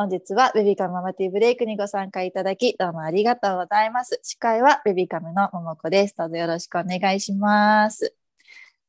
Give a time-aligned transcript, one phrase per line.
[0.00, 4.18] 本日はベビーカムママティーブレイクにご参加いただき、どうもありがとうございます。
[4.22, 6.14] 司会はベビーカムのももこです。
[6.16, 8.14] どうぞよろしくお願いします。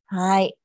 [0.06, 0.58] はい。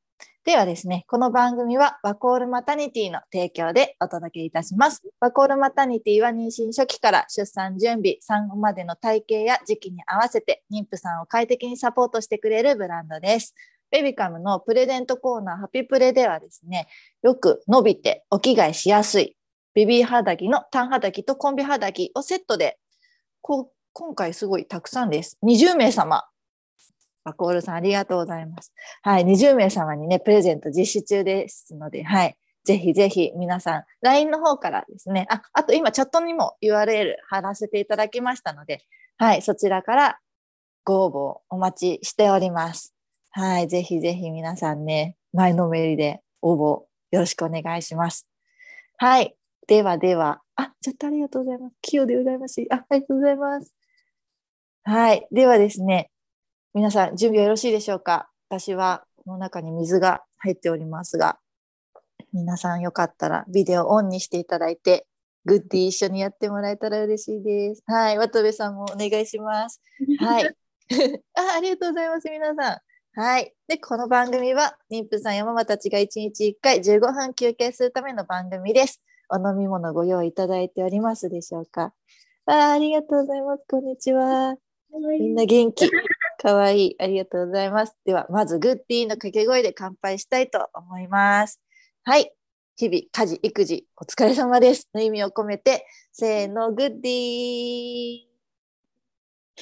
[0.45, 5.03] ではですね、この番組はワコールマタニティの提供でお届けいたします。
[5.19, 13.53] ワコールマタニティは妊娠初期から出産準備、産後までの体型や時期に合わせて妊婦さんを快適にサポートしてくれるブランドです。
[13.91, 16.87] ベビカムのプレゼントコーナーハピプレではですね、
[17.25, 19.37] よく伸びてお着替えしやすい
[19.77, 22.79] ベビー肌着の単肌着とコンビ肌着をセットで、
[23.43, 25.39] こ今回すごいたくさんです。
[25.45, 26.25] 20名様
[27.25, 28.73] バコールさんありがとうございます。
[29.03, 38.81] はい、20名様にね、プレゼント実施中ですので、はい、ぜひぜひ皆さん、LINE の方からですね、あ、あと今チャットにも URL 貼らせていただきましたので、
[39.19, 40.19] はい、そちらから
[40.85, 42.95] ご応募お待ちしております。
[43.33, 46.59] はい、ぜひぜひ皆さんね、前のめりで応募
[47.11, 48.27] よろしくお願いします。
[48.97, 51.77] はい、ではでは、あ、ちょっとありがとうございます。
[51.83, 53.75] 器用でございますあ、ありがとうございます。
[54.85, 56.11] はい、ではですね、
[56.73, 58.31] 皆さん準備はよろしいでしょうか？
[58.49, 61.39] 私はこの中に水が入っておりますが、
[62.33, 65.07] 皆さんよかったらビデオオンにしていただいて、
[65.45, 67.83] グッディ一緒にやってもらえたら嬉しいです。
[67.87, 69.83] はい、渡部さんもお願いします。
[70.21, 70.55] はい。
[71.35, 73.21] あありがとうございます、皆さん。
[73.21, 73.55] はい。
[73.67, 79.03] で、この番組は、妊婦さんやママたちが1日1回15分休憩するための番組です。
[79.29, 81.93] お飲み物ご用意いただいておりますでしょうか？
[82.47, 83.65] あありがとうございます。
[83.69, 84.57] こんにちは。
[85.19, 85.91] みんな元気？
[86.41, 86.97] かわいい。
[87.01, 87.97] ありがとうございます。
[88.05, 91.61] では、まずグッディーの掛け声で乾杯したいと思います。
[92.05, 92.33] はい。
[92.77, 94.89] 日々、家事、育児、お疲れ様です。
[94.95, 98.19] の意味を込めて、せーの、グッディ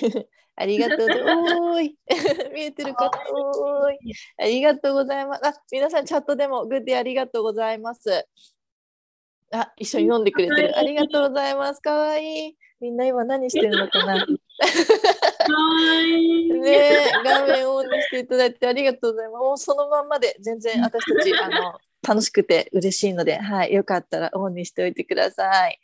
[0.03, 0.27] ー。
[0.57, 1.55] ありがとうございます。
[1.57, 1.97] おーい。
[2.53, 3.11] 見えてるか？
[3.33, 3.99] おーい。
[4.37, 5.47] ありがとうございます。
[5.47, 8.27] あ、皆さん、チャットでもグッディーありがとうございます。
[9.55, 10.77] あ、一緒に飲んでくれてる。
[10.77, 11.81] ありがとうございます。
[11.81, 12.57] かわいい。
[12.81, 14.27] みんな今何してるのかな。
[16.65, 19.43] ね画面オンにしていただいてありがとうございます。
[19.43, 25.79] もうそのまんまで全然私たち あの楽しくて嬉しいので、はい、よかったらオンにしておいてください。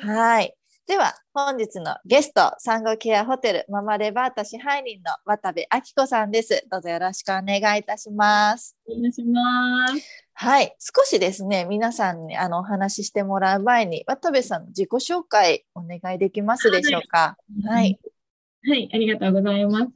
[0.00, 0.54] はい。
[0.88, 6.66] では本日のゲスト産後ケアホテルママレバータ支配人の渡部明子さんです。
[6.68, 8.76] どうぞよろしくお願いいたします。
[8.88, 9.40] お願いしま
[9.96, 10.26] す。
[10.34, 17.36] はい、少しですね、皆さんにあのお話ししてもらう前に、渡部さんの自己紹介お願いできますでしょうか？
[17.64, 18.00] はい。
[18.68, 19.92] はい、ありがとうございます。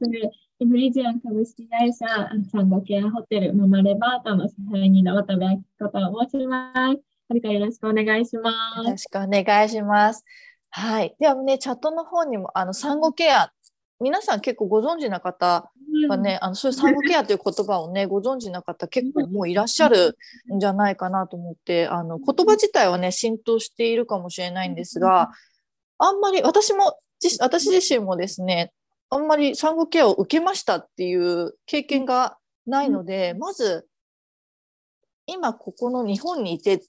[0.59, 2.07] エブリジアン株式会社
[2.49, 7.01] サンゴケアホテルママレバータの支配人の渡部明子と申します。
[7.29, 8.85] 何かよろしくお願いします。
[8.85, 10.23] よろしくお願いします。
[10.69, 11.15] はい。
[11.19, 13.51] ではね、チャットの方にも、あの、産後ケア
[13.99, 15.71] 皆さん結構ご存知な方
[16.07, 20.17] がね、うん、あのそういう産後ケアという言葉をね ご存知な方結構もういらっしゃる
[20.53, 25.31] んじゃないかなと思ってあの言葉自体はね浸透しているかもしれないんですが
[25.97, 26.95] あんまり私も
[27.39, 28.71] 私自身もですね
[29.09, 33.87] あんまり産後ケアを受けましたっていう経験がないので、まず
[35.27, 36.79] 今ここの日本にいてっ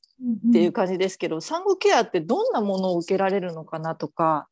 [0.53, 4.49] ていう感じですけど、産後ケアってどんなものを受けられるのかなとか、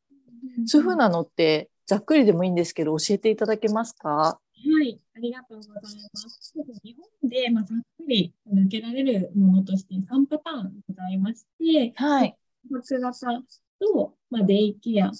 [0.65, 4.09] そういうふうなのってざっくりでもいいんですけど、教えていただけますか？
[4.09, 6.53] はい、ありがとうございます。
[6.83, 12.35] 日本で、まあ、ざっくり抜けられるものとして3パターンございまして、はい。
[12.73, 13.43] 発型
[13.79, 15.11] と、まあ、デイケア、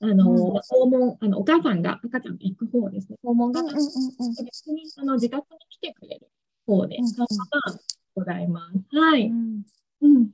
[0.00, 3.18] あの、うん、訪問、あの、お母さんが赤ちゃんと行く方ですね。
[3.22, 6.28] 訪問型、うんうんうん、別にあの自宅に来てくれる
[6.66, 7.78] 方で、3パターン
[8.16, 8.96] ございます。
[8.96, 9.26] はい。
[9.28, 9.62] うん。
[10.00, 10.30] うん、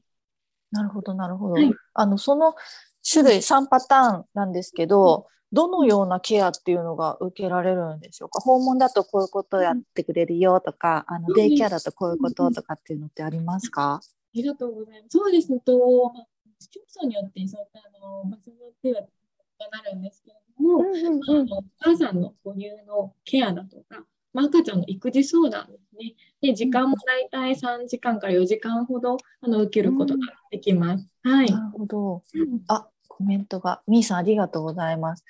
[0.70, 1.54] なるほど、なるほど。
[1.54, 2.54] はい、あの、その
[3.08, 8.40] 種類3パターンなんですけど、どのようなケアっていうのが受けられるんでしょうか？
[8.40, 14.00] 訪問だとこういうことをやってくれるよとか、あのデイケアだとこういうこととかっていうのってありますか、あ
[14.32, 15.18] りがとうございます。
[15.18, 15.60] そうですね。
[15.60, 16.10] と、
[16.58, 19.02] 市町村によってそういったあの場所によっては
[19.70, 25.68] なるんですけれども、うんうんうん、あのお母さんの母乳のケアだとか、まあ、赤ちゃんの育児相談
[26.02, 26.14] ね。
[26.40, 30.20] で、時間も大体3時間から4時間ほどあの受けることが
[30.50, 31.06] できます。
[31.24, 31.50] うん、はい。
[31.50, 32.22] なるほど。
[32.68, 35.24] あ、コメントが、みーさんありがとうございます。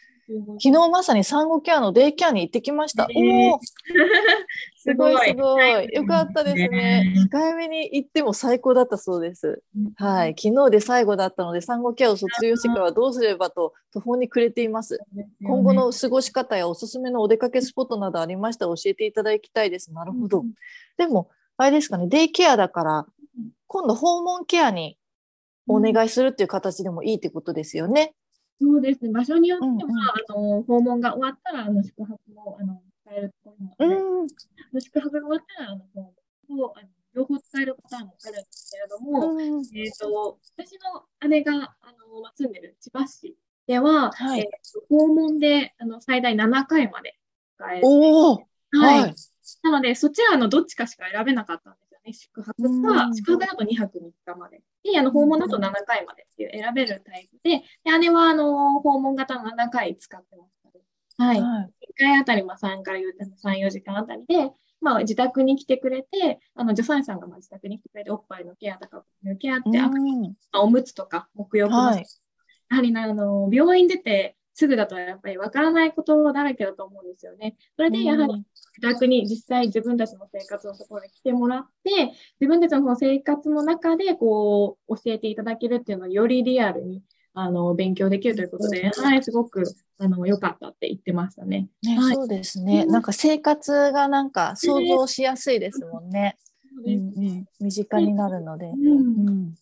[0.61, 3.07] 昨日まさに産後ケアのデイケアに行ってきました。
[3.11, 3.61] えー、お
[4.77, 5.89] すごいすごい。
[5.93, 7.15] よかったですね。
[7.33, 9.63] 控えめに行っても最高だったそうです。
[9.97, 10.35] はい。
[10.37, 14.99] 昨日で最後だったので、産後ケアを卒業してからはどうすればと途方に暮れています。
[15.45, 19.93] 今後の過ごし方やおすすめのお出かけスポットなどありましたら教えていただきたいです。
[19.93, 20.45] なるほど。
[20.97, 23.07] でも、あれですかね、デイケアだから、
[23.67, 24.99] 今度訪問ケアに
[25.69, 28.15] お願いするっていう形でもいいってことですよね。
[28.63, 36.13] そうですね、場所によっては、うんうん、あの訪問が終わったらあの宿泊もあの使えるところもある、うん、宿泊が終わったらあの訪
[36.49, 41.93] 問をあの両方使えるパターンもあるんですけれども、うん、えーと、私の姉があ
[42.37, 43.37] 住んでる千葉市
[43.67, 44.41] では、はい。
[44.41, 47.17] えーと訪問であの最大7回まで
[47.57, 47.87] 使える。
[47.87, 49.01] はい。
[49.03, 49.15] はい。
[49.63, 52.13] なので、そちらのどっちかしか選べなかったんでね。
[52.13, 54.63] 宿泊かうん、宿泊だと2泊3日まで。
[54.85, 60.81] で、あの訪問だと7回までっていう選べるタイプで、で姉はあの訪問型の7回使ってますので、
[61.19, 61.41] はい。
[61.41, 61.71] はい。
[61.91, 64.51] 1回あたりまあ3から3、4時間あたりで、
[64.81, 69.05] まあ、自宅に来てくれて、あの助産師さんがまあ自宅に来てくれて、おっぱいのケアとか、
[69.39, 69.69] ケアって、
[70.55, 72.05] おむつとか、沐浴も、はい
[72.73, 77.57] やはりなあの病院出てすぐだとやっぱりわからないことだらけだと思うんですよね。
[77.77, 87.03] それでやはり自宅に実際自分たちの生活のところに来てもらって、自分たちのその生活の中でこう教えていただけるっていうのはよりリアルに
[87.35, 89.65] あの勉強できるということで、はい、すごく
[89.99, 91.69] あの良かったって言ってましたね。
[91.83, 92.83] ね、はいそうですね。
[92.87, 96.37] うんなんか生活がなんか想像しやすいですもんね。
[96.75, 96.99] そううんう
[97.33, 98.67] ん、身近になるので。
[98.67, 99.55] うんうん、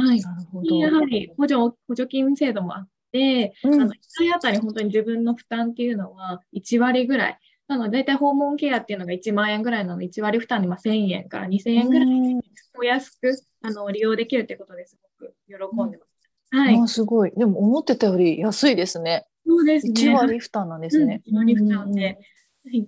[0.00, 0.20] はい。
[0.20, 0.76] なるほど。
[0.76, 7.38] やはり補助補助金制度もあって、うんあの1回あたり本当に自分の負担っていうのは1割ぐらい。
[7.66, 12.40] なので、大体訪問ケアっていうのが1万円ぐらいなので、1割負担でまあ1000円から2000円ぐらいうん
[12.76, 13.32] お安く
[13.62, 16.56] あの利用できるということですごく喜んでます。
[16.56, 16.76] はい。
[16.76, 17.32] あすごい。
[17.36, 19.26] でも思ってたより安いですね。
[19.46, 19.92] そうですね。
[19.92, 21.22] 1割負担なんですね。
[21.26, 22.18] うん、1割負担うんで、はい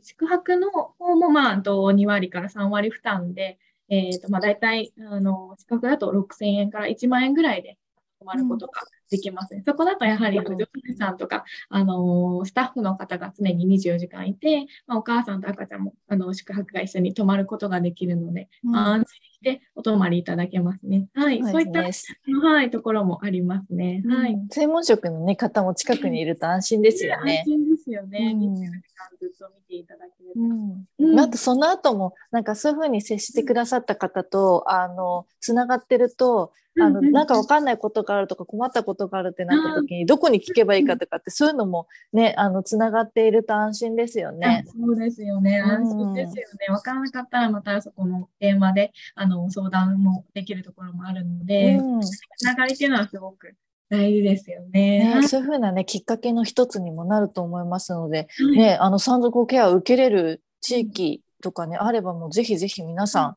[0.02, 3.58] 宿泊の方もまあと2割から3割負担で、
[3.90, 7.76] えーとまあ、大体あの宿泊だと6000円から1万円ぐらいで
[8.18, 9.62] 泊まることができますね。
[9.66, 21.08] そこだとやはりなるほど助さんとか、あのスタッフの方が常に24時間いて、まあ、お母さんと赤ちゃんもあの宿泊が一緒に泊まることができるので、うんまあ安心してお泊まりいただけますね。
[21.14, 24.00] はい、そういった、はい、ところもありますね。
[24.00, 24.32] ねはい。
[24.32, 27.50] うん専門職の、ね、方も近くにいると安心ですよね安。
[27.50, 28.32] 心ですよね。
[28.34, 28.80] うん24時間
[29.20, 30.40] ずっと見ていただけると。
[30.40, 44.64] うんうんあとその後もなんかそういうふうに接してくださった方とあのつながってるとあのなんかわかんないことがあるとか困ったことがあるってなった時にどこに聞けばいいかとかってそういうのもねあのつながっていると安心ですよね。
[44.66, 45.62] あそうですよね。
[45.64, 46.72] うん安心ですよね。
[46.72, 53.54] わからなかったらまたそこの電話であの相談もできるところもあるので、うんつながりっていうのはすごく
[53.88, 55.20] 大事ですよね。
[55.20, 63.36] ね、そういうふうな、ね、きっかけの一つにもなると思いますので、はいね、あの産後ケアを受けれる地域とかね、あればもうぜひぜひ皆さん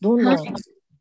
[0.00, 0.52] どんどん、はい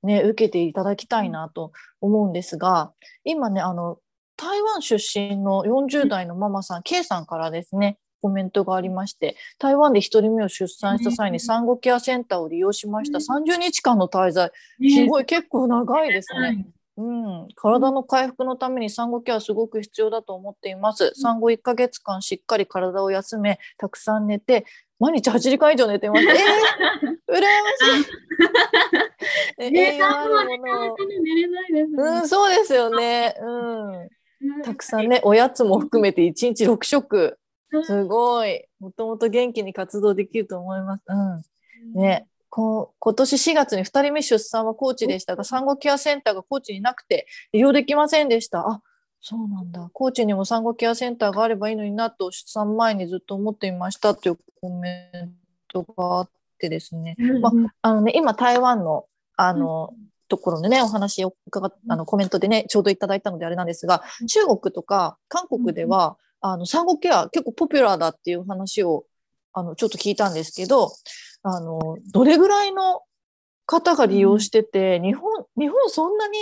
[0.04, 1.72] ね、受けていただきたいなと
[2.02, 2.92] 思うんですが
[3.24, 4.00] 今ねあの
[4.36, 13.20] 台湾出身の40代のママさん K さんからですねコメントがありまして台湾で1人目を出産した際に産後ケアセンターを利用しました。
[13.20, 14.52] 30日間の滞在。
[14.82, 16.66] すごい結構長いですね。
[16.96, 21.12] はいうん、体の回復のために産後ケアすごく必要だと思っています。
[21.16, 24.66] 産後1ヶ月間しっかり体を休め、たくさん寝て、
[25.00, 26.22] 毎日8時間以上寝てます。
[26.24, 27.42] えー、羨ま
[29.60, 29.74] しい。
[29.76, 30.98] 栄養あるものを。
[30.98, 33.36] 寝れないですねうん、そうですよね。
[33.40, 37.38] うん、たくさんね、おやつも含めて1日6食。
[37.82, 38.66] すごい。
[38.80, 41.04] もともと元気に活動できると思います。
[41.08, 42.00] うん。
[42.00, 48.60] ね、こ今年4月に2人目出産は高知でしたが産後ケアセンターが高知になくて利用できませんでした。
[48.60, 48.82] あ
[49.22, 49.90] そうなんだ。
[49.92, 55.34] 高知にも産後ケアセンターがあればいいのになと出産前にずっと思っていましたというコメン
[55.68, 56.30] トがあっ
[56.60, 59.06] てですね、まああのね今台湾の
[59.36, 59.96] あの、
[60.28, 69.06] ところでねお話を伺っあのコメントでねちょうどいただいたのであれなんですが中国とか韓国では、あの産後ケア結構ポピュラーだっていう話を
[69.54, 70.92] あのちょっと聞いたんですけど
[71.44, 73.02] あのどれぐらいの
[73.66, 76.38] 方が利用してて、日本日本そんなに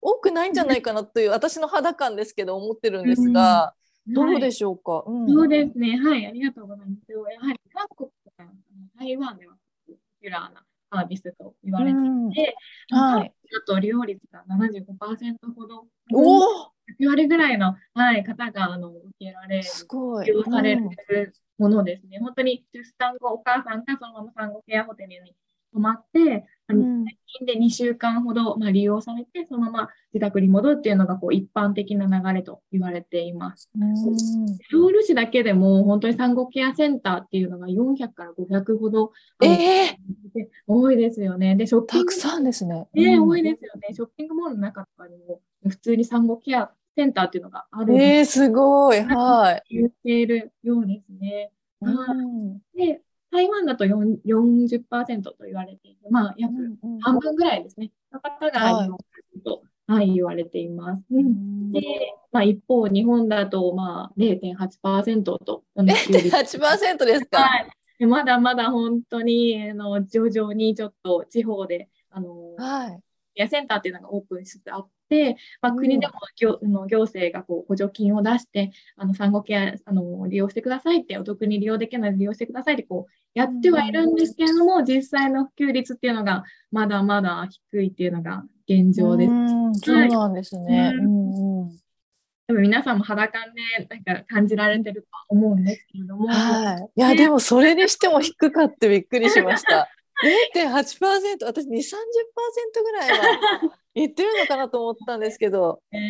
[0.00, 3.74] 多くないんじゃないかなという私の肌感ですけど思ってるんですが、
[4.06, 5.28] どうでししょうか、うん。
[5.28, 5.98] そうですね。
[5.98, 7.12] はい、ありがとうございます。
[7.12, 8.44] やはり韓国とか
[8.98, 9.54] 台湾では
[9.86, 12.30] ポピュラーなサービスと言われていうん。
[12.30, 12.54] て、
[12.90, 13.32] はい、
[13.62, 20.26] あと利用率が75%ほど、おお9割ぐらいの、はい、方があの受けられる、すごい。
[20.26, 22.18] 利用されうんるものですね。
[22.20, 25.36] 本当に出産後、お母さんがそのまま産後ケアホテルに
[25.72, 33.70] 泊まって、うん最近で2週間ほど、まあ、利用されて、そのまま自宅に戻るっていうのがこう一般的な流れと言われています。
[33.78, 33.96] うん
[34.70, 39.12] ソウル市だけでも本当に産後ケアセンターっていうのが400から500ほど
[39.42, 39.98] ええ
[40.66, 41.56] 多いですよね。
[41.56, 42.88] で、ショッピングたくさんですね。
[42.94, 43.88] ね、うん多いですよね。
[43.92, 49.00] ショッピングモールの中とかにも普通に産後ケアセンターっていうのがあるえー、すごい。
[49.00, 49.76] はい。
[49.76, 51.52] 言っているようですね。
[51.82, 56.52] うんで、台湾だと4 40%と言われていて、まあ、約
[57.00, 58.88] 半分ぐらいですね、の方が
[59.44, 61.02] と、はい、言われています。
[61.10, 61.80] うんで、
[62.32, 67.42] まあ、一方、日本だと、まあ、0.8%と、あの利用率8%ですか？
[67.42, 67.70] はい
[68.00, 73.48] でまだまだ本当にあの徐々にちょっと地方であのはい。
[73.48, 74.90] センターっていうのがオープンしつつあって、
[75.60, 89.30] まあ、国でも行,、の行政がこう補助金を出して、あの産後ケアあの利用してくださいって、お得に利用できるので利用してくださいってこうやってはいるんですけれども、実際の普及率っていうのがまだまだ低いっていうのが現状です。
[89.84, 90.92] そうなんですね。
[91.00, 91.80] うん
[92.52, 96.28] 皆さんも肌感でなんか感じられてると思うんですけれども。
[96.28, 96.90] はい。
[96.96, 99.88] いや、でもそれにしても低かってびっくりしました。
[100.54, 101.82] 0.8%私2、30%
[102.82, 105.82] ぐらいは 言ってるのかなと思ったんですけど。
[105.92, 106.00] えー、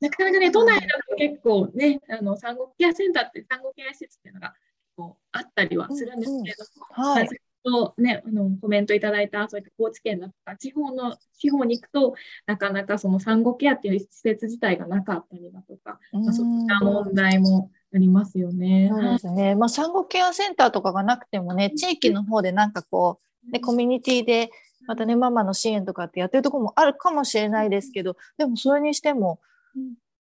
[0.00, 4.54] なかなかね、都内だと結構ね、あの産後ケアセンターって産後ケア施設っていうのが
[4.96, 7.28] こうあったりはするんですけれども、うんうん、はい、
[7.62, 12.14] とね、あのコメントいただいたそういった高知県だとか地方の地方に行くと
[12.46, 18.88] なかなかその産後ケアっていう施設自体がなかったりだとか、まあ、そういった問題もありますよね。
[18.92, 19.54] そうですね。
[19.54, 23.18] まあ、産後ケアセンターとかがなくてもね、地域の方でなんかこ
[23.48, 24.50] う、ね、コミュニティで、
[24.86, 29.40] またね、ママの支援とかってやってるところもあるかもしれないですけど、でもそれにしても、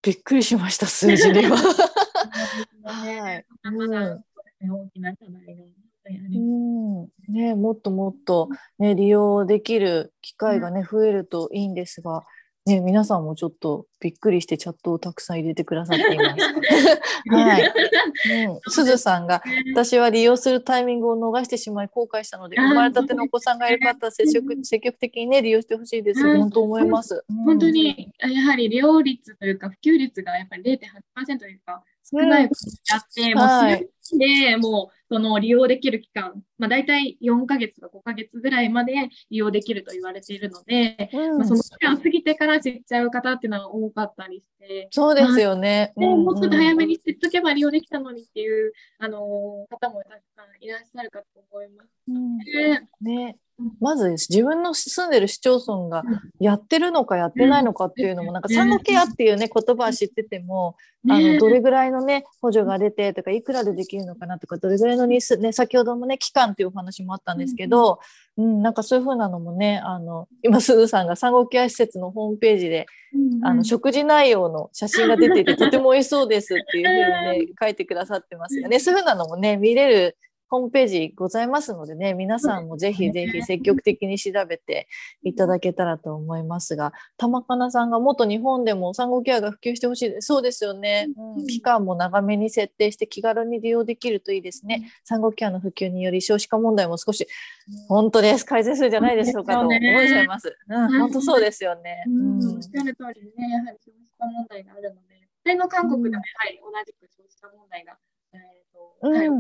[0.03, 1.57] びっくりしました、数字では。
[2.85, 3.47] はい。
[3.65, 4.25] うん、
[4.71, 5.65] 大きな課題が。
[6.07, 12.25] うんね、もっともっと、ね、利用できる機会が、ね、増えるといいんですが、
[12.67, 16.45] ね、皆さんもちょっとびっくりしてチャットをたくさん入れてくださっています。
[17.29, 17.63] はい。
[18.49, 19.43] うん、すずさんが、
[19.75, 26.23] 私は利用するタイミングを逃してしまい後悔したので、生まれたてのお子さんがいる方は積極積極的にね、利用してほしいです。
[26.23, 27.23] 本当思います。
[27.45, 32.61] 本当に、やはり利用率というか、普及率がやっぱり0.8%というか、少ないこと
[32.95, 38.95] やって、もう数でもうその利用できる期間、まあ、大体4ヶ月か5ヶ月ぐらいまで
[39.31, 45.93] 利用できると言われているので、うん、まあ、その期間過ぎてから知っちゃう方っていうのは多かったりして、そうですよね。
[45.95, 49.21] まあ、もうちょっと早めに知っとけば利用できたのにっていう、あの
[49.71, 51.91] 方もたくさんいらっしゃるかと思います。
[52.09, 52.39] うん、
[53.01, 53.37] ね
[53.81, 56.03] まず自分の住んでる市町村が
[56.41, 60.77] やってるのかやってないのかっていうのも、なんか産後ケアっていうね言葉は知ってても、
[61.09, 68.01] あのどれぐらいのね補助が出てとかいくらでできるのかなとかどれぐらいの日数ね先ほどもね期間っていうお話もあったんですけど、
[68.37, 72.87] うん、なんかそういうふうなのもねあの今すずさんが産後ケア施設のホームページで、
[73.43, 78.81] あの食事内容の写真が出ててとても美味しそうですっていうふうにね書いてくださってますよね。
[78.81, 80.17] そういうふうなのもね見れる
[80.55, 84.87] ホームページございますのでね、皆さんもぜひぜひ積極的に調べて
[85.25, 90.27] いただけたらと思いますが、玉かなさんがもっと日本でも産後ケアが普及してほしいです。
[90.29, 91.47] そうですよね、うん。
[91.49, 94.93] 期間も長めに設定して気軽に利用できるといいですね。
[95.03, 97.27] 産後ケアの普及により少子化問題も少し、
[97.89, 98.47] 本当です。
[98.47, 100.57] 改善するんじゃないでしょうかと思いちゃいます。
[100.69, 102.05] うん、本当そうですよね。
[102.07, 102.55] うん。
[102.55, 107.99] おっしゃる通りね、やはり少子化問題があるので、それの韓国でもやはり同じく少子化問題が
[109.01, 109.35] はい、課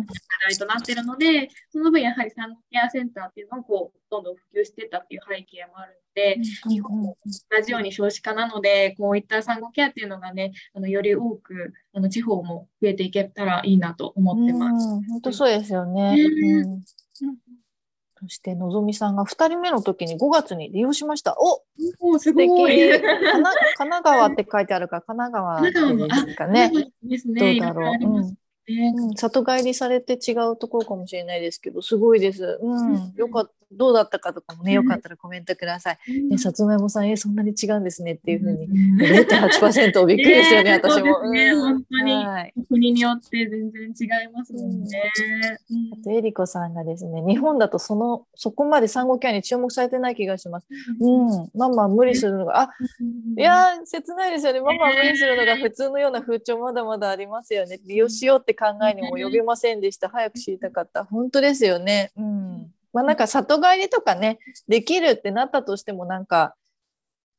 [0.48, 7.16] 題となっているので、その分やはり産後ケアセンターっていうのをこうどんどん普及してたっていう背景もあるので、日本も
[7.50, 14.86] 同じように少子化なので、こういった産後ケアっていうのがね、あのより多くあの地方も増えていけたらいいなと思ってます。
[15.08, 16.16] 本当そうですよね。
[16.18, 16.84] うん
[18.24, 21.36] そしてのぞみさんが2人目の時に5月に利用しました。
[21.38, 21.62] お
[22.00, 23.02] おすごい 神
[23.76, 26.70] 奈川って書いてあるから神奈川ですかね。
[26.72, 27.94] どうだろう。
[28.00, 28.34] うん
[28.68, 32.58] うん、里帰りされて違うところかもしれないですけど、すごいです。
[32.62, 33.64] うん、よかった。
[33.76, 35.98] どうだったかとかもね、よかったらコメントください。
[36.28, 38.68] ね、さつまいもさん、え、そんなに違うんですねっていうふうに、
[38.98, 41.30] 0.8%びっくりですよね、私も。
[41.30, 44.88] ね、本当に、はい、国によって全然違いますもんね。
[45.92, 50.66] あと、えりこさんがですね、日本だとその、そこまで産後ケアに注目されてない気がします。
[51.00, 52.70] うん、ママ無理するのが、あ、
[53.36, 54.60] いや切ないですよね。
[54.60, 57.80] ママ無理するのが普通のような風潮まだまだありますよね。
[57.86, 60.08] 利用しようって考えにも及びませんでした。
[60.08, 61.04] 早く知りたかった。
[61.04, 62.12] 本当ですよね。
[62.16, 62.70] うん。
[62.92, 66.54] まあなんか里帰りとかね、できるってなったとしてもなんか、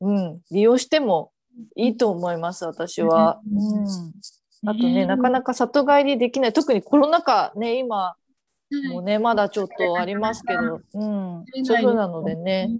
[0.02, 1.32] うん、利用しても
[1.76, 3.40] いいと思います、私は。
[3.52, 4.70] うん。
[4.70, 6.54] あとね、なかなか里帰りできない。
[6.54, 8.16] 特にコロナ禍ね、今、
[8.92, 12.72] もうね、まだちょっとありますけど、うん、そうなのでね、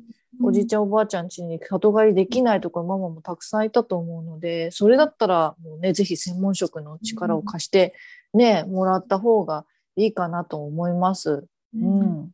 [0.44, 7.94] おじいちゃんおばあちゃん家に里帰りできないとかママもたくさんいたと思うので、それだったらもうね、ぜひ専門職の力を貸して
[8.36, 9.66] ね、もらった方が
[9.96, 11.46] いいかなと思います。
[11.74, 12.32] うん。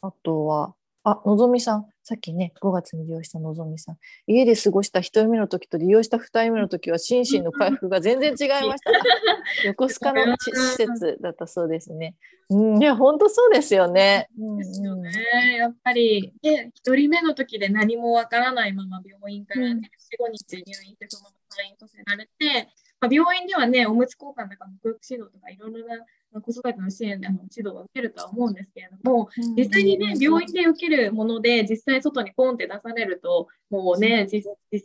[0.00, 1.86] あとは、あ、のぞみさん。
[2.04, 3.96] さっきね、5月に利用したのぞみさん。
[4.26, 8.90] 家で過ごした1人目の時と利用した2人目の時は心身の回復が全然違いました。
[9.66, 12.16] 横須賀の施設だったそうですね。
[12.50, 14.28] うん、いや、本当そうですよね。
[14.36, 15.12] ですよね。
[15.58, 22.68] やっぱり、ね、1人目の時で何もわからないまま病院から、ね、4、5日入院してそのまま退院させられて、
[23.02, 25.88] まあ、病院ではね、おむつ交換とか、教育指導とか、いろいろ
[26.32, 34.42] な子育ての支援、あの指導を受けるとは思うんですけれども、実際にね、病院で受けるもので、実際外にポンって出されると、もうね、実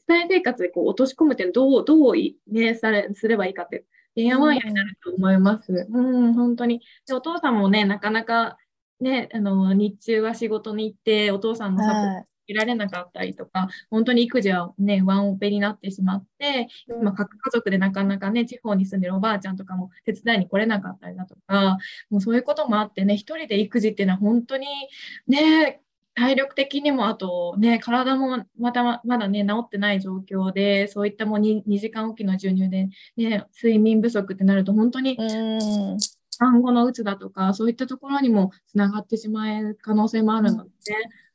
[0.08, 2.14] 際生活でこう落とし込むってどう、どう
[2.48, 5.88] ね、されすればいいかって、てんやわんやになると思います。
[5.88, 6.82] うん、本当に。
[7.06, 8.58] で、お父さんもね、なかなか、
[9.00, 21.77] ね、あの、日中は仕事に行って、お父さんのサポートいられなかったりとか、本当に育児はね、ワンオペになってしまって、今、各家族でなかなかね、地方に住んでるおばあちゃんとかも手伝いに来れなかったりだとか、
[22.10, 24.68] もうそういうこともあってね、一人で育児っていうのは本当に
[25.27, 25.82] ね、
[26.16, 35.16] 体力的にも、あとね、体もまたまだね、治ってない状況で、そういったもう 2, 2時間おきの授乳で、ね、睡眠不足ってなると、本当に、
[36.32, 40.70] 産後のうつだとか、そういったところにもつながってしまう可能性もあるので、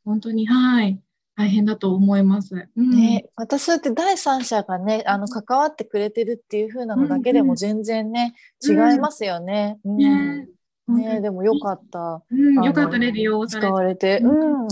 [0.04, 1.00] 本当に、はい。
[1.34, 2.68] 大変だと思います。
[2.76, 8.78] うん、ね、私って第三者がね、あの関わってくれてるっていう風なのだけでも全然ね、うん。
[8.78, 9.78] うん、違いますよね。
[9.82, 10.48] うん、ね、
[10.88, 12.22] ね、でもよかった。
[12.30, 14.20] うん、よかったね、利用使われて。
[14.22, 14.68] うん。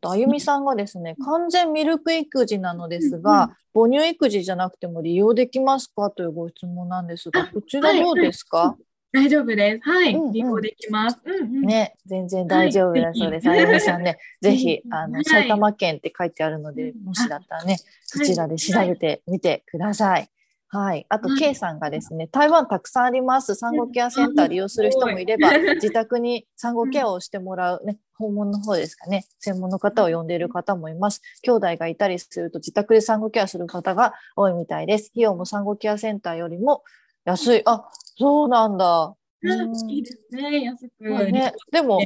[0.00, 6.10] とあゆみさんがですね、完全ミルク育児なのですが、母乳育児じゃなくても利用できますか？
[6.10, 8.85] というご質問なんですが、こちらどうですか、はい
[9.16, 9.90] 大丈夫です。
[9.90, 11.18] はい、うんできます。
[11.24, 13.48] うんうん、ね、全然大丈夫だそうです。
[13.48, 20.28] あゆみさんね、 ぜひ、あの、埼玉県って書いてあるので、もしだったらね、そちらで調べてみてください。
[20.68, 21.06] はい。
[21.08, 23.54] あと、K さんがですね、台湾たくさんあります。
[23.54, 31.22] 産後ケアセンター利用する人もいれば、自宅に産後ケアをしてもらうね、訪問の方ですかね、専門の方を呼んでいる方もいます。
[31.42, 35.10] 兄弟がいたりすると、自宅で産後ケアする方が多いみたいです。
[35.12, 36.82] 費用も産後ケアセンターよりも
[37.26, 37.62] 安い。
[37.66, 39.14] あ、そうなんだ。
[39.42, 41.30] いいですね、安く。
[41.30, 42.00] ね、でも、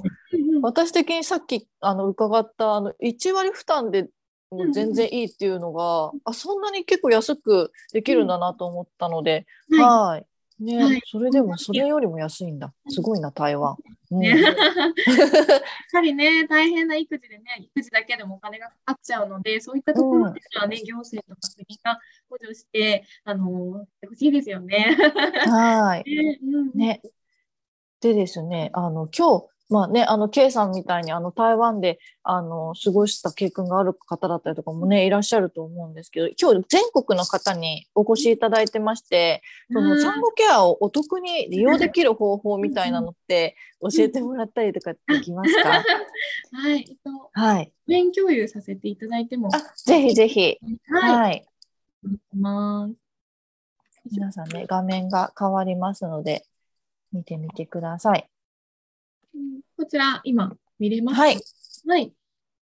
[0.63, 4.09] 私的にさっきあの伺ったあの1割負担で
[4.51, 9.47] もう全然いいっていうのが、あそんなに結構安くできるんだなと思ったので、
[9.79, 10.27] はい
[10.61, 12.73] ね、はい、それでもそれよりも安いんだ。
[12.89, 13.77] すごいな、台湾。
[14.11, 14.55] うん、 やっ
[15.93, 21.99] ぱりね、大変な育児でね、育児だけでもお金がかかっちゃうので、そういったところではね、うん、行政とか国が
[22.29, 24.97] 補助して、あの、欲しいですよね。
[25.49, 26.11] はい。
[26.11, 27.01] ね、うん、ね。
[28.01, 45.69] でですね、あの、今日、まあね、あの、K さんみたいに、あの、台湾で、あの、過ごした経験がある方だったりとかもね、いらっしゃると思うんですけど、今日全国の方にお越しいただいてまして、その産後ケアをお得に利用できる方法みたいなのって教えてもらったりとかできますか？
[46.53, 47.73] はい、えっと、はい。
[47.87, 49.51] 画面共有させていただいても。
[49.55, 50.59] あ、ぜひぜひ。
[50.89, 51.47] はい。
[52.43, 52.97] はい、
[54.11, 56.45] 皆さんね、画面が変わりますので、
[57.13, 58.30] 見てみてください。
[59.77, 61.19] こちら、今、見れます？
[61.21, 61.39] はい。
[61.87, 62.13] はい。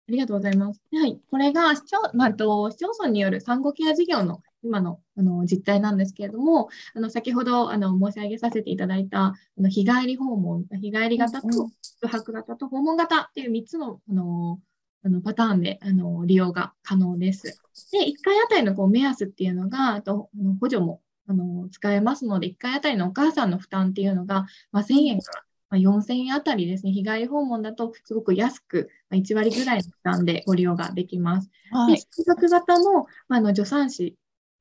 [0.09, 0.83] ありがとうございます。
[0.93, 1.21] はい。
[1.31, 11.49] これが市町、まあ、と市町村による産後ケア事業の今のあの実態なんですけれども、あの先ほどあの申し上げさせていただいたあの日帰り訪問、日帰り型と
[11.83, 14.59] 宿泊型と訪問型っていう3つのあの
[15.05, 17.61] あのパターンであの利用が可能です。
[17.93, 25.44] で、1回あたりのこう目安っていうのが、あとあの補助もあの使えますので、1回あたりのお母さんの負担っていうのが、まあ、1000円から
[25.75, 31.51] まあ、4000円あたりですね、日帰り訪問だとすごく安く、まあ、1割ぐらいの負担でご利用ができます。
[31.73, 34.17] はい、で、宿泊型の,、まあ、の助産師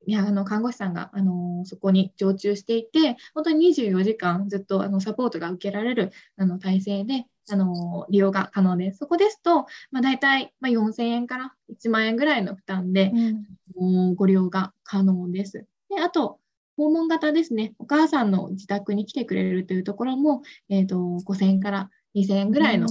[0.06, 8.98] やあの看護師さんが、あのそこに常駐していて、本当に24時間ずっとあのサポートが受けられるあの体制で、あの利用が可能です。
[8.98, 13.12] そこですと、まあ、大体、まあ、4000円から1万円ぐらいの負担で、
[13.76, 15.66] うん、ご利用が可能です。
[15.88, 16.40] であと、
[16.76, 22.88] 訪問型ですね、お母さんの自宅に来てくれるというところも、えーと、5000円から2000円ぐらいの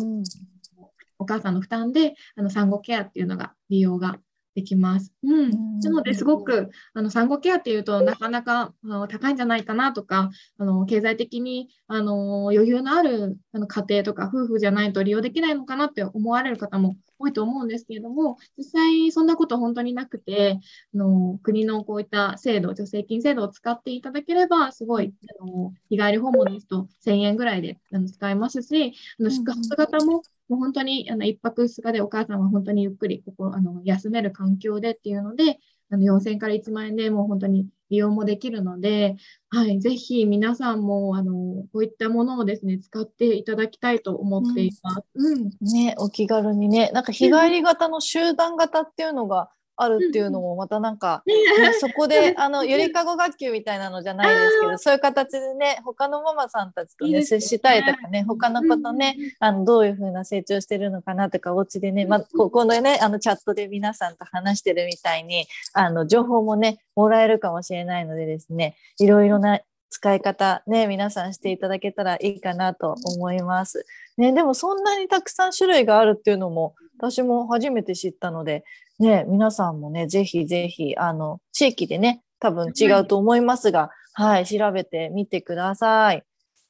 [1.19, 4.19] お母さんの負担で、あの産後ケアっていうのが利用が
[4.56, 5.12] できます。
[5.24, 20.60] うん、なのですごくあの産後ケアっていうとなかなかあの高いんじゃないかなとかあの経済的にあの余裕のあるあの家庭とか夫婦じゃないと利用できないのかなって思われる方も多いと思うんですけれども実際そんなこと本当になくて
[20.94, 35.58] あの国のこういった制度助成金制度を使っていただければすごいあの日帰り訪問ですと1000円ぐらいであの使えますしあの宿泊型ももう本当にあの1泊2日でお母さんは本当にゆっくりここあの休める環境でっていうので、
[35.90, 39.17] あの4000から1万円でもう本当に利用もできるので、
[39.49, 41.34] はい、ぜひ皆さんもあの
[41.71, 45.01] こういったものをですね使っていただきたいと思っています。
[45.13, 46.89] うん、うん、ねお気軽にね。
[46.91, 51.34] なんか日帰り型の集団型っていうのがあるっていうのもまたなんか、 ね、
[51.80, 69.60] そこであのゆりかご学級みたいなのじゃないですけどそういう形でね他のママさんたちとね接したりとかね他の子とねあのどういうふうな成長してるのかなとかお家でね、まあ、ここのねあのチャットで皆さんと話してるみたいにあの情報もねもらえるかもしれないのでですねいろいろな
[69.90, 73.86] 使い方ね皆さんしていただけたらいいかなと思います。
[74.18, 78.64] ね、でもそんなにたくさん種類があるっていうのも私も初めて知ったので、
[79.04, 86.24] ね、皆さんもねぜひぜひあの地域でね多分違うと思いますが、はい、調べてみてください。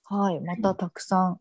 [0.06, 1.40] はい、またたくさん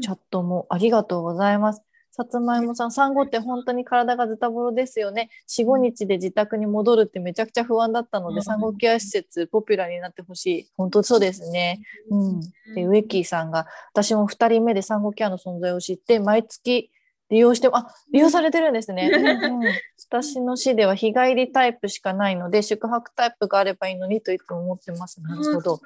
[0.00, 1.82] チャットもありがとうございます。
[2.16, 5.28] さつまいもさん、産後って本当に体がズタボロですよね。
[5.48, 10.70] 4、5日で自宅に戻るってめちゃくちゃ不安だったので、産後ケア施設ポピュラーになってほしい。
[10.78, 11.82] 本当そうですね。
[12.10, 12.40] うん。
[12.74, 16.90] で、ウェッキーさんが、私も2人目で産後ケアの存在を知って、毎月
[17.28, 19.10] 利用してあ、利用されてるんですね。
[19.12, 19.72] うんうん、
[20.08, 25.20] 私の市では日帰りタイプしかないので、宿泊タイプがあればいいのにといつも思ってます。
[25.20, 25.80] なるほど。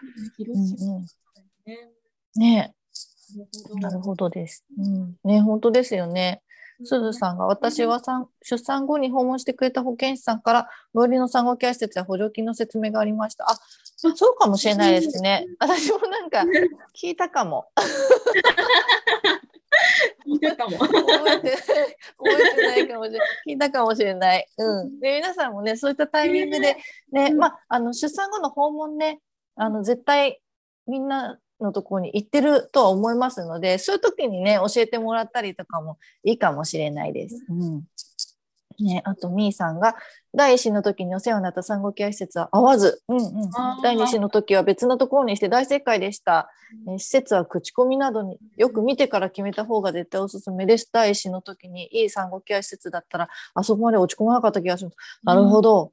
[2.37, 2.75] ね
[3.81, 4.65] なるほどです。
[4.79, 6.43] うん、ね、本当ですよね。
[6.85, 8.01] すずさんが私は
[8.43, 13.51] 出産後に訪問してくれた保健師さんから最寄りの産後ケア施設や補助金の説明がありました。
[13.51, 13.59] あ、
[13.97, 15.47] そうかもしれないですね。
[15.59, 16.45] 私もなんか
[17.01, 17.67] 聞いたかも。
[20.31, 20.79] 聞いたかも。
[20.79, 23.29] 覚えてないかもしれない。
[23.49, 24.47] 聞いたかもしれない。
[24.59, 25.01] うん。
[25.01, 26.77] で皆さんもねそういったタイミングで
[27.13, 29.21] ね、まああの出産後の訪問ね
[29.57, 30.41] あの絶対
[30.87, 37.45] みんなのところに行ってるとは思いますのでそういう時にね教えてもらったりとかもいいかもしれないです。
[37.49, 37.85] うん
[38.83, 39.97] ね、あとみーさんが
[40.35, 43.51] 第1子の時にお世話になった産後ケア施設は合わず、うんうん、
[43.83, 46.51] 第2子の時は別のところにして大正解でした、
[46.89, 50.89] え施設は口コミなどによく見てから決めた方が絶対おすすめです。
[50.93, 54.97] 第1子の時にいい産後ケア施設だったらあそこまで落ち込まなかった気がします。
[55.23, 55.93] なるほど、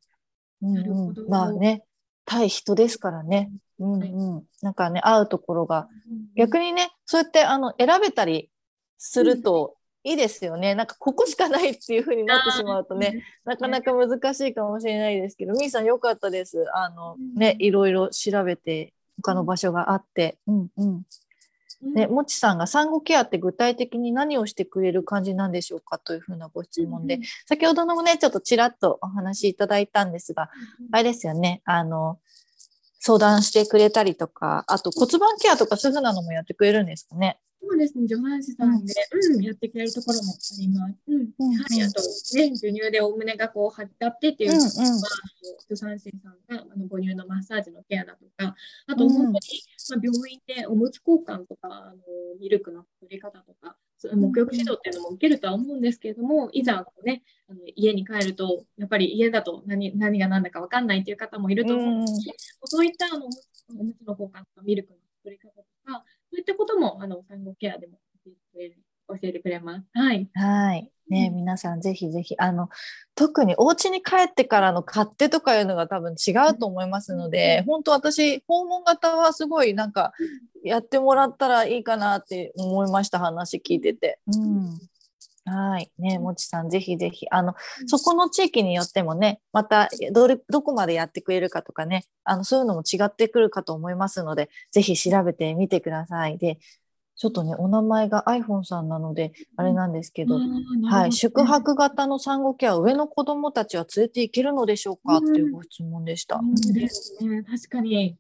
[0.62, 1.84] うん、うん、まあね。
[2.28, 3.50] 対人ですからね。
[3.80, 5.88] うんうん、なんかね合うところが、
[6.36, 8.50] 逆にねそうやってあの選べたり
[8.98, 9.77] すると
[10.08, 16.66] いいですよね、なんかここしかないっていう風になってしまうとねなかなか難しいかもしれないですけどみーさんよかったです。
[16.74, 21.04] あのねいろいろ調べて他の場所があって、うんうん。
[21.94, 30.50] ね、もちさんが産後ケアって具体的に何をしてくれる感じなんでしょうかというふうなご質問で、先ほどのもねちょっとちらっとお話しいただいたんですが、
[30.92, 31.62] あれですよね。
[31.66, 32.18] あの
[33.08, 37.40] 相談してくれたりとか、あと骨盤ケアとかそういうふうなのもやってくれるんですかね？
[37.62, 41.02] そうですね、助産師さんで、うん、やってくれるところもあります。
[41.08, 48.56] うん、うん、はい、あと、ね、授乳でお胸がこう張ってあってっていうのは、うんうん、助産師さんがあの母乳のマッサージのケアだとか、
[48.88, 51.98] あと、本当に、まあ、病院でおむつ交換とか、あの
[52.42, 62.34] ミルクの取り方とか、目標指導っていうのも受けるとは思うんですけれども、いざこう、ね、あの家に帰ると、やっぱり家だと何何が何だか分かんないっていう方もいると思うし、
[62.66, 68.00] そういったあのおむつの交換とか、ミルクの取り方とか、そういったこともあの産後ケアでも
[69.10, 69.88] 教えてくれます。
[69.94, 70.30] はい。
[70.34, 70.92] はい。
[71.10, 72.70] ね、皆さんぜひぜひあの
[73.16, 80.14] 特にお家に帰ってからの勝手とかいうのが多分違うと思いますので、本当私訪問型はすごいなんか
[80.64, 84.20] やってもらったらいいかなって思いました話聞いてて。
[84.28, 84.78] うん
[85.50, 85.90] はい。
[85.98, 96.38] ね、もちさん、ぜひぜひ、あの、そこの地域によってもね、また、どれ、どこまでやってくれるかとかね、あの、そういうのも違ってくるかと思いますので、ぜひ調べてみてください。
[96.38, 96.60] で、
[97.18, 100.40] ちょっとね、お名前が iPhone さんなので、あれなんですけど、
[100.88, 106.40] はい、宿泊型の産後ケア、上の子供たちは連れて行けるのでしょうか、っていうご質問でした。
[106.56, 108.18] そうですね、確かに。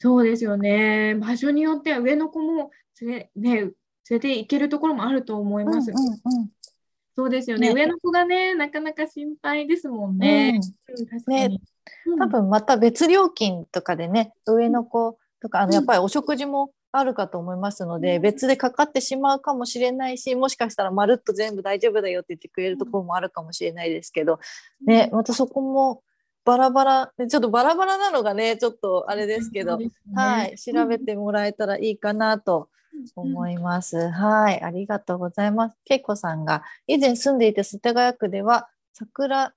[0.00, 1.14] そうですよね。
[1.14, 2.70] 場所によっては上の子も
[3.00, 3.72] 連れ,、ね、連
[4.10, 5.92] れて行けるところもあると思います。
[5.92, 6.50] うんうんうん、
[7.14, 10.60] そうですよね、ね、上の子がね、なかなか心配ですもんね。
[10.88, 11.60] うん、確かに、ね、
[12.18, 24.38] 多分また別料金とかでね、上の子とか、あのやっぱりお食事もあるかと思いますので、別でかかってしまうかもしれないし、もしかしたらまるっと全部大丈夫だよって言ってくれるところもあるかもしれないですけど、
[24.86, 26.02] ね、またそこも
[26.44, 32.68] バラバラ、ちょっとバラバラなのがね、ちょっとあれですけど、ね、はい、調べてもらえたらいいかなと
[33.16, 34.10] 思います。
[34.10, 35.76] はい、ありがとうございます。
[35.84, 39.52] けいこさんが以前住んでいた世田谷区では桜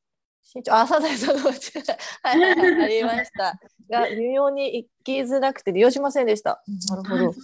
[0.54, 1.54] 身長あ、サザエさんのはい、
[2.84, 3.60] ありました。
[3.90, 6.64] が微妙に行きづらくて利用しませんでした。
[6.90, 7.32] なるほど。
[7.32, 7.36] ね、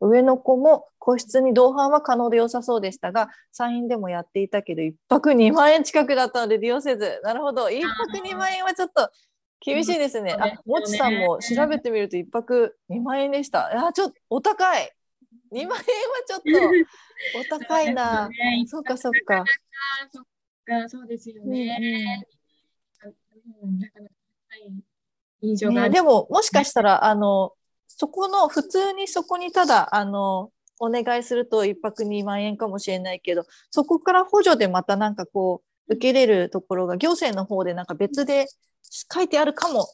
[0.00, 7.20] 上の子も個室に同伴は可能で良さそうでしたが、産院でもやっていたけど、1泊2万円近くだったので利用せず。
[7.22, 7.68] なるほど。
[7.68, 9.10] 1泊2万円はちょっと
[9.60, 10.36] 厳しいですね。
[10.38, 13.86] あ、もちさんも調べてみると1泊2万円でした。
[13.86, 14.90] あ、ちょっとお高い。
[15.52, 15.84] 2万円は
[16.26, 16.48] ちょっと
[17.38, 18.28] お高いな。
[18.66, 19.44] そうかそうか。
[20.64, 22.26] か、そうですよね。
[23.62, 24.00] うん、なか
[25.44, 27.52] 印象がある、ね、でも、もしかしたら、あの、
[27.86, 38.46] そこの、普通にそこにただ、あの、お願いすると1泊2万円かもしれないけど、そこから補助でまたなんかこう、受けれるところが行政の方でなんか別で
[39.12, 39.86] 書いてあるかも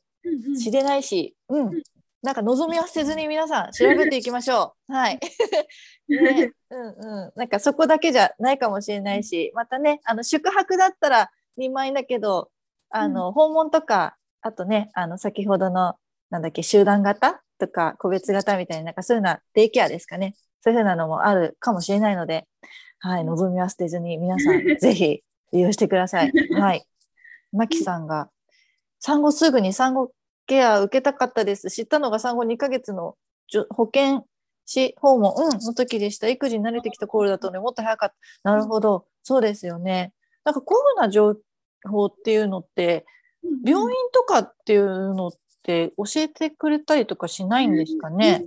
[0.57, 1.83] しれないし、うん、うん、
[2.23, 4.93] なんか望みはせずに皆さん調べていきましょう。
[4.93, 5.21] はい。
[6.09, 7.33] ね、うんうん。
[7.35, 12.51] なんかそこだけじゃないかもしれないし、またね、あの宿泊だったら2万円だけど、
[12.91, 15.97] あの、訪問とか、あとね、あの、先ほどの、
[16.31, 20.35] なんだっけ、集団型とか、個別型みたいな、なんかそういうようなデイケアですかね。
[20.63, 22.47] そういうふうなのもあるかもしれないので、
[22.99, 25.23] はい、望みは捨てずに皆さん ぜひ
[25.53, 26.33] 利用してください。
[26.53, 26.85] はい。
[27.53, 28.29] マキさんが、
[28.99, 30.13] 産後すぐに産後
[30.47, 31.71] ケア受けたかったです。
[31.71, 33.17] 知ったのが産後2ヶ月の
[33.71, 34.27] 保険
[34.67, 36.29] し訪問、うん、の時でした。
[36.29, 38.11] 育児に慣れてきた頃だとね、もっと早かっ
[38.43, 38.51] た。
[38.51, 39.07] なるほど。
[39.23, 40.13] そうですよね。
[40.45, 41.37] なんかこういうような情
[41.89, 43.07] 報っていうのって、
[43.65, 48.45] 病院とかっていうのって教えてくれたりとかしないんですかね？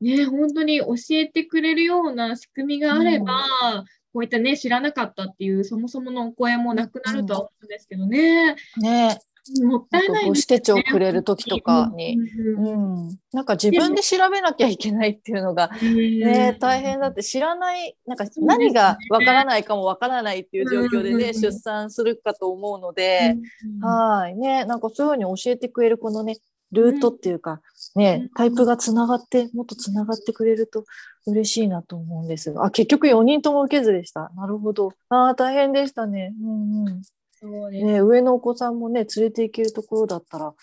[0.00, 3.44] ね、本当に教えてくれるような仕組みがあれば、
[3.74, 8.56] うん、こういったね、知らなかったっていう、そもそものお声もなくなるとは思うんですけどね。
[8.78, 9.18] ね
[9.62, 12.16] もったいない、ね、母子手帳くれる時とかに、
[12.56, 16.56] うん、うん、なんか自分で調べなきゃいけないっていうのがね。
[16.60, 23.36] 大変だって知らないなんか何がわからないかもわからないっていう状況でね、出産するかと思うので、
[23.80, 24.36] はい。
[24.36, 26.38] ねなんかそういうふうに教えてくれるこのね
[26.72, 27.60] ルートっていうか、
[27.96, 30.84] ね、タイプがつながって、もっとつながってくれると
[31.26, 34.30] 嬉しいなと思うんですが、あ、結局4人とも受けずでした。
[34.36, 34.92] なるほど。
[35.08, 36.32] ああ、大変でしたね。
[36.40, 37.02] うんうん。
[37.42, 40.54] そうね、ね、上のお子さんもね、連れて行けるところだったら、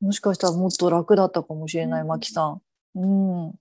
[0.00, 2.62] もしかしたらもっと楽だったかもしれない、マキさん。
[2.94, 3.52] うん。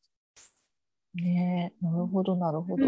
[1.13, 2.85] ねなるほど、なるほど。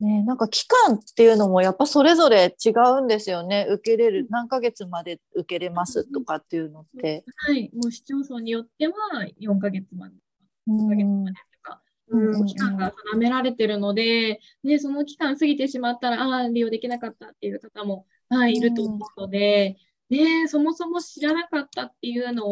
[0.00, 3.66] ね、なんか期間っていうのもやっぱそれぞれ違うんですよね。
[3.70, 7.24] 受けれる、何ヶ月まで受けれますとかっていうのって。
[7.36, 8.94] はい、もう市町村によっては
[9.40, 10.14] 4ヶ月まで、
[10.68, 19.76] 5ヶ月までとか、うん、期間が定められてるので、ね、その期間過ぎてしまったら、ああ、利用できなかったっていう方もはい、いると思うので、
[20.10, 22.46] ね、そもそも知らなかったっていうの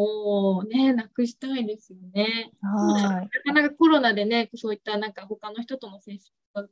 [0.55, 2.51] をね、なくしたいですよね。
[2.61, 3.29] はい。
[3.53, 6.69] なかなかコロナでね、そういったなんか他の人との接触とか、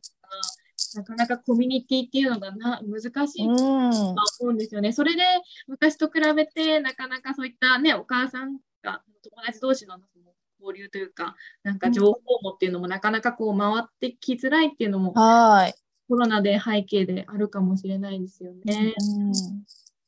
[0.95, 4.91] なかなかコミュニティっていうのがな難しいと思うんですよね。
[4.91, 5.23] それで
[5.67, 9.99] 昔と比べて、なかなかそういったね、お母さんが友達同士の
[10.59, 15.73] 交流というか、なんか情報もっていうのもなかなかこう回ってきづらいっていうのも、はい
[16.09, 18.95] コロナで背景であるかもしれないですよね。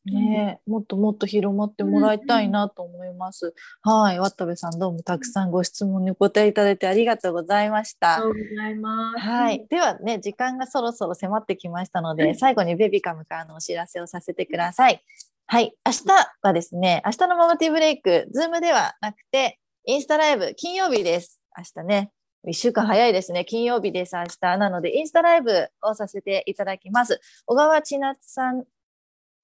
[0.08, 3.54] うん、ね、もっともっと広まってもらいたいなと思います。
[3.86, 8.16] うん、はい、渡部さんどうもたくさんご質問にお答えいただいてありがとうございました。
[8.16, 9.20] ありがとうございます。
[9.20, 15.04] はい、ではね時間がそろそろ迫ってきましたので、最後にベビカムからのお知らせをさせてください。
[15.46, 16.06] はい、明日
[16.42, 21.44] はですね、明日のママティブレイク、ズームではなくてインスタライブ金曜日です。
[21.56, 22.12] 明日ね、
[22.48, 23.46] 一週間早いですね。
[23.46, 24.58] 金曜日です、明日。
[24.58, 27.20] なので、インスタライブをさせていただきます。
[27.46, 28.64] 小川千夏さん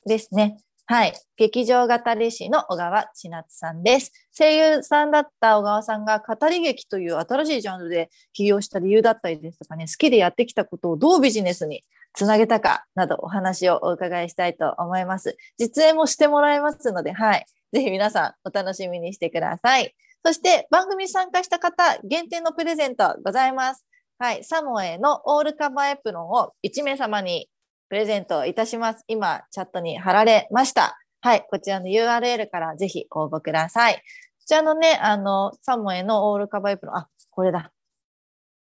[0.05, 0.57] ですね。
[0.87, 1.13] はい。
[1.35, 4.11] 劇場語り師の小川千夏さんです。
[4.35, 11.83] 声優さんだった小川さんが語り劇という新しいジャンルで起業した理由だったりですとかね、好きでやってきたことをどうビジネスに
[12.13, 15.37] つなげたかなどお話をお伺いしたいと思います。
[15.59, 17.45] 実演もしてもらいますので、はい。
[17.73, 19.93] ぜひ皆さんお楽しみにしてください。
[20.27, 23.87] そして番組参加した方限定のプレゼントございます。
[24.19, 27.47] はい、サモエのオールカバーエプロンを1名様に
[27.87, 29.05] プレゼントいたします。
[29.07, 30.97] 今、チャットに貼られました。
[31.21, 33.93] はい、こちらの URL からぜひ応募ください。
[33.93, 33.99] こ
[34.45, 37.71] ちらのね、あの、サモエのオールカバーエプロン、あ、これだ。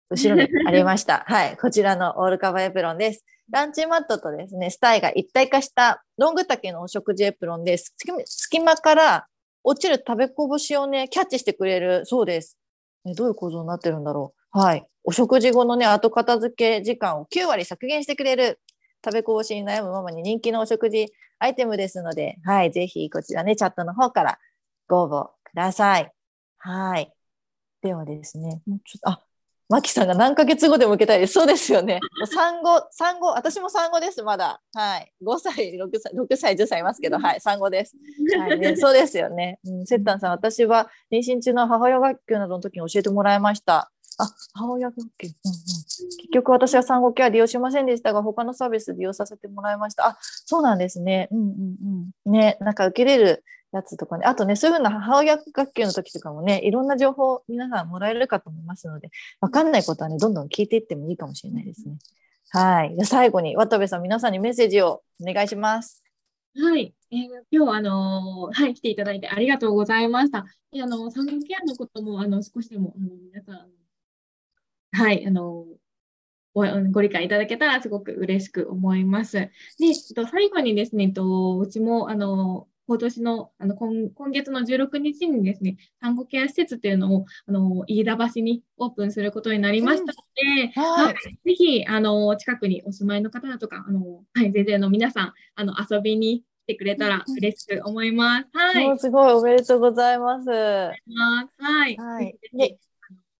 [0.08, 1.24] 後ろにありました。
[1.26, 3.24] はい、こちらのオールカバーエプロンです。
[3.50, 7.92] ランチマットとですね、スタイが一体化したロング丈のお食事エプロンです。
[8.24, 9.26] 隙間から
[9.68, 12.56] 落ちる食べこぼしをね、キャッチしてくれるそうです。
[13.04, 14.58] ね、どういう構造になってるんだろう。
[14.58, 14.86] はい。
[15.02, 18.60] お食事後のね、後片付け時間を9割削減してくれる
[19.04, 21.08] 食べこぼしに悩むママに人気のお食事
[21.40, 22.70] アイテムですので、はい。
[22.70, 24.38] ぜひこちらね、チャットの方から
[24.86, 26.12] ご応募ください。
[26.58, 27.12] はい。
[27.82, 29.24] ではですね、もうちょっと、あ、
[29.68, 31.32] マキさんが何ヶ月後でも受けたいです。
[31.32, 31.98] そうですよね。
[32.30, 34.60] 産後、産後、私も産後です、まだ。
[34.72, 35.12] はい。
[35.24, 37.96] 5歳、6歳、6歳、10歳いますけど、はい、産後です。
[38.38, 39.58] はいね、そうですよね。
[39.64, 43.90] うん、セッタンさん、私は妊娠中の母親学級などの時に教えてもらいました。
[44.18, 45.26] あ、母親学級。
[45.26, 50.06] うんうん、結局私は産後ケア利用しませんでしたが、他のサービス利用させてもらいました。
[50.06, 51.28] あ、そうなんですね。
[51.32, 52.32] うんうんうん。
[52.32, 61.98] ね、なんか受けれるやつとかね、あとね、そういうふうな母親学級の時とかもね、いろんな情報皆さんもらえるかと思いますので、わかんないことはね、どんどん聞いていってもいいかもしれないですね。
[62.50, 62.96] はい。
[63.04, 66.02] 最後に渡部さん、皆さんにメッセージをお願いします。
[66.58, 66.94] はい。
[67.10, 67.18] えー、
[67.50, 70.46] 今日は、あのー、はい、来ていただいてありがとうございました。
[70.72, 73.68] で、あの、産後ケアのことも、あの、少しでも、あの、皆さん、
[74.92, 75.66] はい、あの
[76.54, 79.32] ご、ご理解いただけたらすごく嬉しく思います。
[79.34, 79.50] で、
[79.82, 98.48] えっと、最後にですね、と、うちも、あの、今年の、あの今、今月の16日にですね、産後ケア施設というのを、あの、飯田橋にオープンすることになりましたので、うん、はい、ぜひ、あの、近くにお住まいの方だとか、あの、はい、全然の皆さん、あの、遊びに来てくれたら嬉しく思います。
[98.52, 98.98] はい。
[98.98, 100.48] すごい、おめでとうございます。
[100.48, 100.90] は
[101.88, 101.96] い。
[101.96, 102.36] はい。
[102.52, 102.78] で、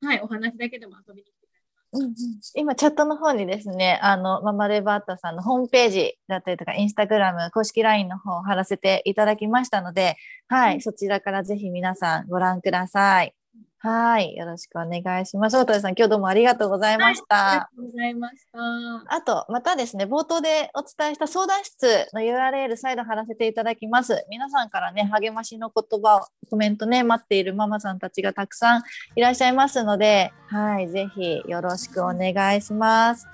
[0.03, 1.36] はい、お話だけでも遊びに
[1.97, 2.15] うんうん、
[2.55, 10.17] 今チャットの方にですねあのママレバータさんのホームページだったりとかインスタグラム公式 LINE の方を貼らせていただきましたので、
[10.49, 13.35] はい、うん、そちらからぜひ皆さんご覧ください。
[13.79, 15.57] はい、よろしくお願いします。
[15.57, 17.37] 大谷さん、今日どうもありがとうございました。
[17.37, 19.15] はい、ありがとうございました。
[19.15, 24.25] あと、またですね、冒頭でお伝えした相談室の URL 再度貼らせていただきます。
[24.31, 28.83] 皆さんからね、励ましの言葉、コメントね、待っているママさんたちがたくさん
[29.15, 33.29] いらっしゃいますので、はい、ぜひよろしくお願いします。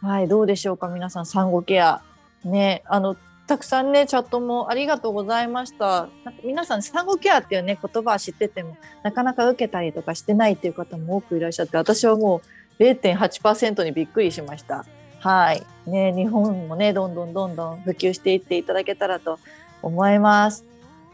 [0.00, 2.02] はい、どうでしょうか、皆さん、産後ケア。
[2.44, 3.14] ね、あの、
[3.52, 6.08] たくさんねチャットもありがとうございました。
[6.24, 12.40] なんか皆さん産後ケアっていうね言葉は知っててもなかなか受けたりとかしてないっていう方も多くいらっしゃって私はも
[12.78, 14.86] う0.8%にびっくりしました。
[15.18, 15.62] はい。
[15.84, 19.38] ね日本もねどんどんどんどん普及していっていただけたらと
[19.82, 20.64] 思います。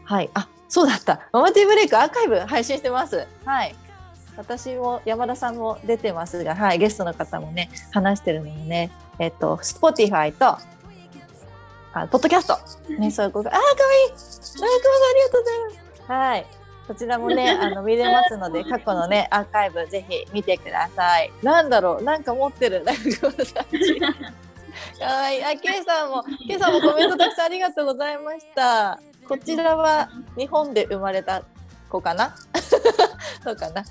[0.05, 0.29] はい。
[0.33, 1.27] あそうだった。
[1.33, 3.27] ママティーブレイクアーカイブ配信してます。
[3.43, 3.75] はい。
[4.37, 10.57] 私も山田さんも出てますが、はい、ゲストの方もね話してるのもねえっと Spotify と
[11.93, 12.57] あ、ポッドキャスト。
[12.93, 13.49] ね、そういうこと。
[13.49, 13.73] あ、かわいい。
[13.73, 14.75] あ、かわいい。
[14.75, 16.11] ありがとうございます。
[16.11, 16.45] はい。
[16.87, 21.31] こちらもね、 あの見れますので、過去のね、アーカイブぜひ見てください。
[21.43, 22.83] なんだろう、なんか持ってる。
[22.83, 23.01] なんか
[25.05, 25.43] わいい。
[25.43, 28.99] あ、ケイさんも、ケイさんもコメントたくさんありがとうございました。
[29.27, 31.43] こちらは日本で生まれた
[31.89, 32.35] 子かな？
[33.43, 33.83] そうかな。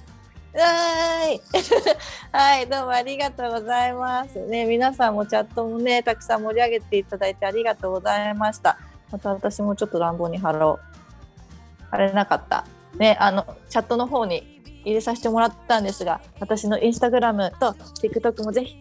[0.61, 1.41] はい。
[2.33, 4.45] はい、どうもありがとうございます。
[4.45, 8.77] ね、皆さんもチャットもね、たくさん盛り上げていただいてありがとうございました。
[9.13, 11.91] また私もちょっと乱暴に貼ろう。
[11.93, 12.65] 貼れなかった。
[12.97, 18.77] ね、あの、チャットの方に入れさせてもらったんですが、私のインスタグラムと TikTok もぜひ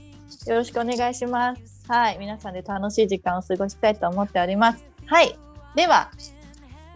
[0.48, 1.86] よろしくお願いします。
[1.88, 4.84] はい、皆さんで楽しい時間を過ごしたいと思っております。
[5.06, 5.38] はい、
[5.76, 6.10] では、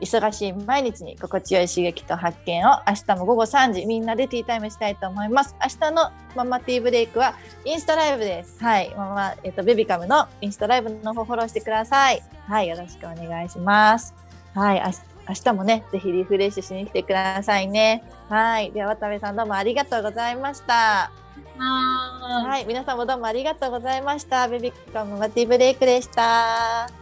[0.02, 5.56] 忙しい毎日に心地よい刺激と発見を明日も午後3時みんなでティータイムしたいと思います。
[5.62, 7.36] 明日のママティーブレイクは
[7.66, 8.62] インスタライブです。
[8.64, 8.94] はい。
[8.96, 12.24] ママ、えっ、と、ベビカムのインスタライブの方フォローしてください。
[12.48, 12.68] はい。
[12.68, 14.14] よろしくお願いします。
[14.56, 14.82] はい。
[15.30, 18.04] 明日もね、ぜひリフレッシュしに来てくださいね。
[18.28, 18.72] はい。
[18.72, 21.12] では、渡部さんどうもありがとうございました。
[21.58, 22.66] はい。
[22.66, 24.48] 皆さんもどうもありがとうございました。
[24.48, 27.01] ベビカムマティーブレイクでした。